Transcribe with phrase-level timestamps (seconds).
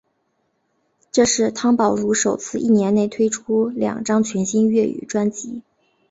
[1.11, 5.61] 这是汤宝如首次一年内推出两张全新粤语专辑。